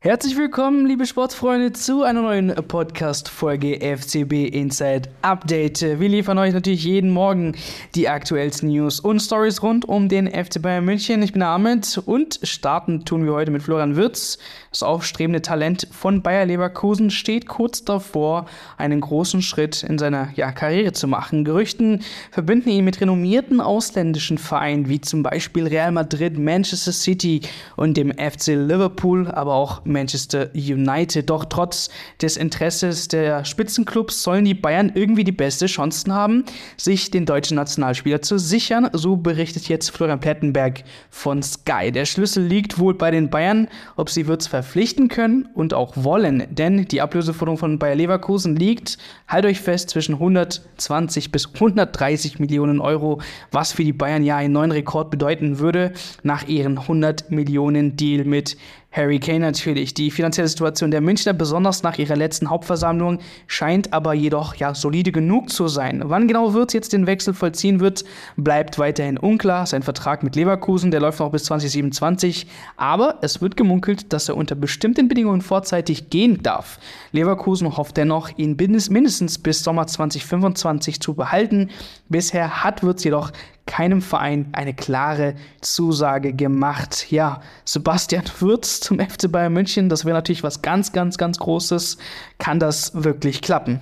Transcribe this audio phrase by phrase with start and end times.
[0.00, 5.80] Herzlich willkommen, liebe Sportsfreunde, zu einer neuen Podcast-Folge FCB Inside Update.
[5.80, 7.56] Wir liefern euch natürlich jeden Morgen
[7.96, 11.20] die aktuellsten News und Stories rund um den FC Bayern München.
[11.24, 14.38] Ich bin Ahmed und starten tun wir heute mit Florian Wirtz.
[14.70, 18.46] Das aufstrebende Talent von Bayer Leverkusen steht kurz davor,
[18.76, 21.44] einen großen Schritt in seiner ja, Karriere zu machen.
[21.44, 27.40] Gerüchten verbinden ihn mit renommierten ausländischen Vereinen wie zum Beispiel Real Madrid, Manchester City
[27.74, 31.28] und dem FC Liverpool, aber auch Manchester United.
[31.30, 31.90] Doch trotz
[32.22, 36.44] des Interesses der Spitzenclubs sollen die Bayern irgendwie die beste Chancen haben,
[36.76, 38.90] sich den deutschen Nationalspieler zu sichern.
[38.92, 41.90] So berichtet jetzt Florian Plettenberg von Sky.
[41.92, 46.46] Der Schlüssel liegt wohl bei den Bayern, ob sie Wirtz verpflichten können und auch wollen,
[46.50, 52.80] denn die Ablöseforderung von Bayer Leverkusen liegt, halt euch fest, zwischen 120 bis 130 Millionen
[52.80, 55.92] Euro, was für die Bayern ja einen neuen Rekord bedeuten würde,
[56.22, 58.56] nach ihren 100 Millionen Deal mit
[58.90, 59.92] Harry Kane natürlich.
[59.92, 65.12] Die finanzielle Situation der Münchner, besonders nach ihrer letzten Hauptversammlung, scheint aber jedoch ja solide
[65.12, 66.02] genug zu sein.
[66.06, 68.04] Wann genau Wirtz jetzt den Wechsel vollziehen wird,
[68.36, 69.66] bleibt weiterhin unklar.
[69.66, 72.46] Sein Vertrag mit Leverkusen, der läuft noch bis 2027,
[72.78, 76.78] aber es wird gemunkelt, dass er unter bestimmten Bedingungen vorzeitig gehen darf.
[77.12, 81.68] Leverkusen hofft dennoch, ihn mindestens bis Sommer 2025 zu behalten.
[82.08, 83.32] Bisher hat Wirtz jedoch
[83.68, 87.12] keinem Verein eine klare Zusage gemacht.
[87.12, 91.98] Ja, Sebastian Würz zum FC Bayern München, das wäre natürlich was ganz, ganz, ganz Großes.
[92.38, 93.80] Kann das wirklich klappen?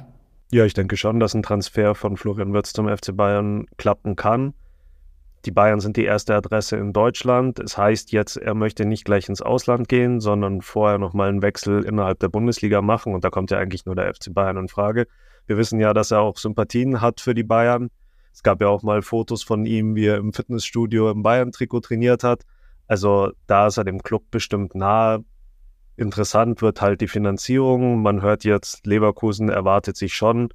[0.52, 4.52] Ja, ich denke schon, dass ein Transfer von Florian Würz zum FC Bayern klappen kann.
[5.44, 7.60] Die Bayern sind die erste Adresse in Deutschland.
[7.60, 11.84] Es heißt jetzt, er möchte nicht gleich ins Ausland gehen, sondern vorher nochmal einen Wechsel
[11.84, 13.14] innerhalb der Bundesliga machen.
[13.14, 15.06] Und da kommt ja eigentlich nur der FC Bayern in Frage.
[15.46, 17.90] Wir wissen ja, dass er auch Sympathien hat für die Bayern.
[18.36, 22.22] Es gab ja auch mal Fotos von ihm, wie er im Fitnessstudio im Bayern-Trikot trainiert
[22.22, 22.42] hat.
[22.86, 25.24] Also da ist er dem Club bestimmt nahe.
[25.96, 28.02] Interessant wird halt die Finanzierung.
[28.02, 30.50] Man hört jetzt, Leverkusen erwartet sich schon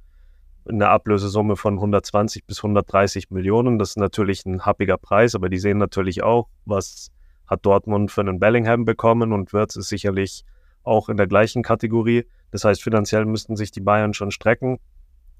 [0.68, 3.80] eine Ablösesumme von 120 bis 130 Millionen.
[3.80, 7.10] Das ist natürlich ein happiger Preis, aber die sehen natürlich auch, was
[7.48, 10.44] hat Dortmund für einen Bellingham bekommen und Wirtz ist sicherlich
[10.84, 12.26] auch in der gleichen Kategorie.
[12.52, 14.78] Das heißt, finanziell müssten sich die Bayern schon strecken.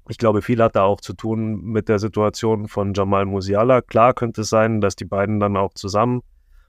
[0.09, 3.81] Ich glaube, viel hat da auch zu tun mit der Situation von Jamal Musiala.
[3.81, 6.21] Klar könnte es sein, dass die beiden dann auch zusammen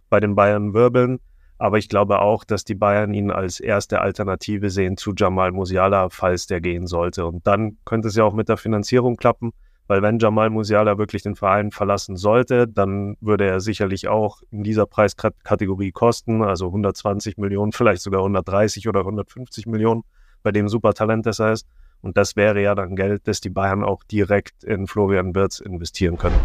[0.09, 1.19] bei den Bayern wirbeln.
[1.59, 6.09] Aber ich glaube auch, dass die Bayern ihn als erste Alternative sehen zu Jamal Musiala,
[6.11, 7.27] falls der gehen sollte.
[7.27, 9.53] Und dann könnte es ja auch mit der Finanzierung klappen,
[9.87, 14.63] weil wenn Jamal Musiala wirklich den Verein verlassen sollte, dann würde er sicherlich auch in
[14.63, 20.03] dieser Preiskategorie kosten, also 120 Millionen, vielleicht sogar 130 oder 150 Millionen,
[20.43, 21.67] bei dem Supertalent das er ist.
[22.05, 26.19] Und das wäre ja dann Geld, das die Bayern auch direkt in Florian Wirtz investieren
[26.19, 26.39] können.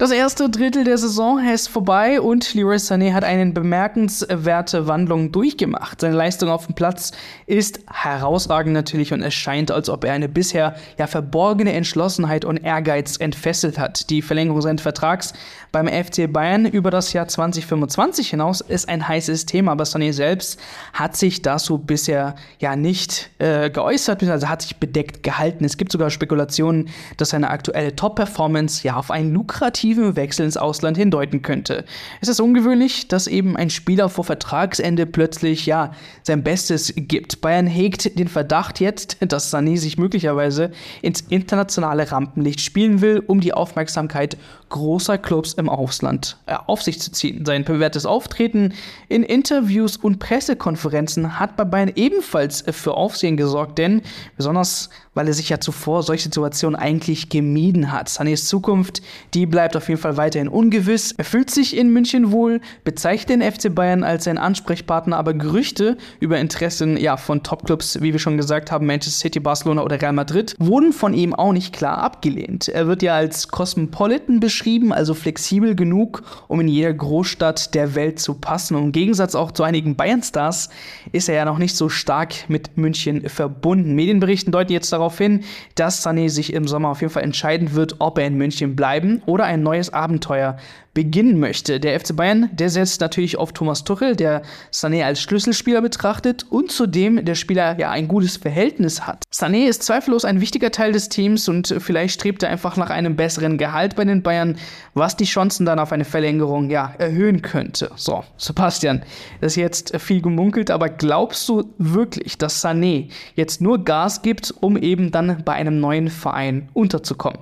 [0.00, 6.00] Das erste Drittel der Saison ist vorbei und Leroy Sané hat eine bemerkenswerte Wandlung durchgemacht.
[6.00, 7.12] Seine Leistung auf dem Platz
[7.44, 12.56] ist herausragend natürlich und es scheint, als ob er eine bisher ja verborgene Entschlossenheit und
[12.56, 14.08] Ehrgeiz entfesselt hat.
[14.08, 15.34] Die Verlängerung seines Vertrags
[15.70, 20.58] beim FC Bayern über das Jahr 2025 hinaus ist ein heißes Thema, aber Sané selbst
[20.94, 25.66] hat sich dazu bisher ja nicht äh, geäußert, also hat sich bedeckt gehalten.
[25.66, 26.88] Es gibt sogar Spekulationen,
[27.18, 31.84] dass seine aktuelle Top-Performance ja auf einen lukrativen aktiven Wechsel ins Ausland hindeuten könnte.
[32.20, 35.92] Es ist ungewöhnlich, dass eben ein Spieler vor Vertragsende plötzlich ja
[36.22, 37.40] sein Bestes gibt.
[37.40, 40.70] Bayern hegt den Verdacht jetzt, dass Sané sich möglicherweise
[41.02, 44.36] ins internationale Rampenlicht spielen will, um die Aufmerksamkeit
[44.70, 47.44] großer Clubs im Ausland äh, auf sich zu ziehen.
[47.44, 48.72] Sein bewährtes Auftreten
[49.08, 54.02] in Interviews und Pressekonferenzen hat bei Bayern ebenfalls für Aufsehen gesorgt, denn
[54.36, 58.08] besonders weil er sich ja zuvor solche Situationen eigentlich gemieden hat.
[58.08, 59.02] Sanés Zukunft,
[59.34, 61.12] die bleibt auf jeden Fall weiterhin ungewiss.
[61.12, 65.96] Er fühlt sich in München wohl, bezeichnet den FC Bayern als sein Ansprechpartner, aber Gerüchte
[66.20, 70.12] über Interessen ja, von Topclubs, wie wir schon gesagt haben, Manchester City, Barcelona oder Real
[70.12, 72.68] Madrid, wurden von ihm auch nicht klar abgelehnt.
[72.68, 74.59] Er wird ja als Cosmopolitan beschrieben,
[74.92, 78.76] also flexibel genug, um in jeder Großstadt der Welt zu passen.
[78.76, 80.70] Und im Gegensatz auch zu einigen Bayern-Stars
[81.12, 83.94] ist er ja noch nicht so stark mit München verbunden.
[83.94, 85.44] Medienberichten deuten jetzt darauf hin,
[85.74, 89.22] dass Sané sich im Sommer auf jeden Fall entscheiden wird, ob er in München bleiben
[89.26, 90.56] oder ein neues Abenteuer
[90.94, 91.78] beginnen möchte.
[91.78, 94.42] Der FC Bayern, der setzt natürlich auf Thomas Tuchel, der
[94.72, 99.22] Sané als Schlüsselspieler betrachtet und zudem der Spieler ja ein gutes Verhältnis hat.
[99.32, 103.14] Sané ist zweifellos ein wichtiger Teil des Teams und vielleicht strebt er einfach nach einem
[103.14, 104.49] besseren Gehalt bei den Bayern,
[104.94, 107.90] was die Chancen dann auf eine Verlängerung ja erhöhen könnte.
[107.96, 109.02] So, Sebastian,
[109.40, 114.54] das ist jetzt viel gemunkelt, aber glaubst du wirklich, dass Sané jetzt nur Gas gibt,
[114.60, 117.38] um eben dann bei einem neuen Verein unterzukommen?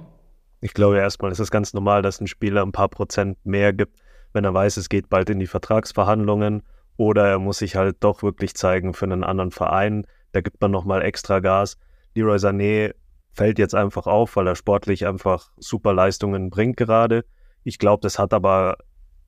[0.61, 3.99] Ich glaube erstmal ist es ganz normal, dass ein Spieler ein paar Prozent mehr gibt,
[4.33, 6.63] wenn er weiß, es geht bald in die Vertragsverhandlungen
[6.97, 10.05] oder er muss sich halt doch wirklich zeigen für einen anderen Verein.
[10.33, 11.77] Da gibt man nochmal extra Gas.
[12.15, 12.95] Leroy Sané
[13.33, 17.25] fällt jetzt einfach auf, weil er sportlich einfach super Leistungen bringt gerade.
[17.65, 18.79] Ich glaube, das hat aber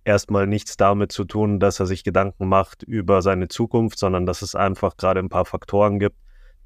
[0.05, 4.43] erstmal nichts damit zu tun, dass er sich Gedanken macht über seine Zukunft, sondern dass
[4.43, 6.17] es einfach gerade ein paar Faktoren gibt,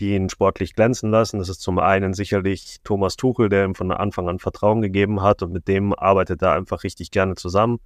[0.00, 1.38] die ihn sportlich glänzen lassen.
[1.38, 5.42] Das ist zum einen sicherlich Thomas Tuchel, der ihm von Anfang an Vertrauen gegeben hat
[5.42, 7.78] und mit dem arbeitet er einfach richtig gerne zusammen.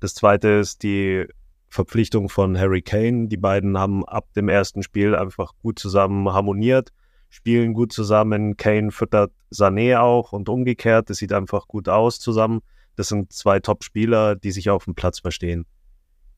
[0.00, 1.26] Das zweite ist die
[1.68, 3.28] Verpflichtung von Harry Kane.
[3.28, 6.90] Die beiden haben ab dem ersten Spiel einfach gut zusammen harmoniert,
[7.28, 8.56] spielen gut zusammen.
[8.56, 11.10] Kane füttert Sané auch und umgekehrt.
[11.10, 12.60] Das sieht einfach gut aus zusammen.
[12.96, 15.66] Das sind zwei Top-Spieler, die sich auf dem Platz verstehen.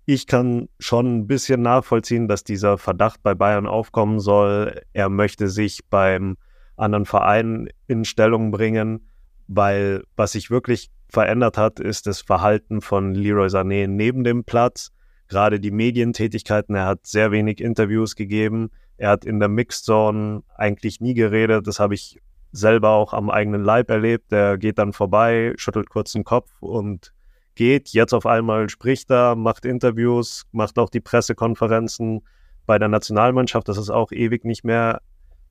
[0.07, 4.81] Ich kann schon ein bisschen nachvollziehen, dass dieser Verdacht bei Bayern aufkommen soll.
[4.93, 6.37] Er möchte sich beim
[6.77, 9.09] anderen Verein in Stellung bringen,
[9.49, 14.91] weil was sich wirklich verändert hat, ist das Verhalten von Leroy Sané neben dem Platz.
[15.29, 18.71] Gerade die Medientätigkeiten, er hat sehr wenig Interviews gegeben.
[18.99, 21.67] Er hat in der Mixed Zone eigentlich nie geredet.
[21.67, 22.21] Das habe ich
[22.53, 24.33] selber auch am eigenen Leib erlebt.
[24.33, 27.13] Der geht dann vorbei, schüttelt kurz den Kopf und
[27.55, 27.91] geht.
[27.91, 32.23] Jetzt auf einmal spricht er, macht Interviews, macht auch die Pressekonferenzen
[32.67, 33.69] bei der Nationalmannschaft.
[33.69, 35.01] Das ist auch ewig nicht mehr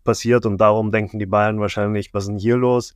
[0.04, 2.96] passiert und darum denken die Bayern wahrscheinlich, was ist denn hier los?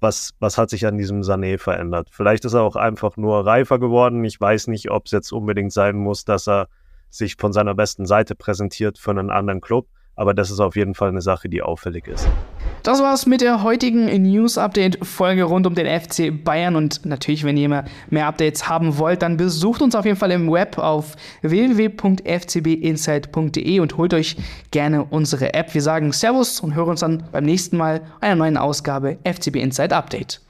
[0.00, 2.08] Was, was hat sich an diesem Sané verändert?
[2.10, 4.24] Vielleicht ist er auch einfach nur reifer geworden.
[4.24, 6.68] Ich weiß nicht, ob es jetzt unbedingt sein muss, dass er
[7.12, 9.86] sich von seiner besten Seite präsentiert für einen anderen Club.
[10.14, 12.28] Aber das ist auf jeden Fall eine Sache, die auffällig ist.
[12.82, 16.76] Das war's mit der heutigen News-Update-Folge rund um den FC Bayern.
[16.76, 20.32] Und natürlich, wenn ihr mehr, mehr Updates haben wollt, dann besucht uns auf jeden Fall
[20.32, 24.36] im Web auf www.fcbinsight.de und holt euch
[24.70, 25.72] gerne unsere App.
[25.72, 29.94] Wir sagen Servus und hören uns dann beim nächsten Mal einer neuen Ausgabe FCB Insight
[29.94, 30.42] Update.